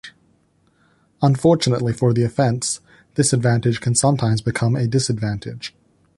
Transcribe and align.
Unfortunately 1.21 1.93
for 1.93 2.11
the 2.11 2.23
offense, 2.23 2.79
this 3.13 3.33
advantage 3.33 3.81
can 3.81 3.93
sometimes 3.93 4.41
become 4.41 4.75
a 4.75 4.87
disadvantage. 4.87 5.75